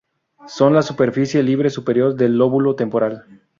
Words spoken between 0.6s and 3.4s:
la superficie libre superior del lóbulo temporal.